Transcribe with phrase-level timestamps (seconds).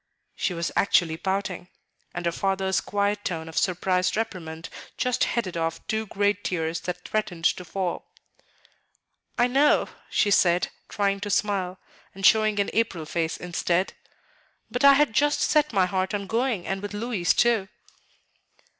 [0.35, 1.67] She was actually pouting;
[2.11, 7.07] and her father's quiet tone of surprised reprimand just headed off two great tears that
[7.07, 8.09] threatened to fall.
[9.37, 11.77] "I know," she said, trying to smile,
[12.15, 13.93] and showing an April face instead;
[14.71, 17.69] "but I had just set my heart on going, and with Louis too."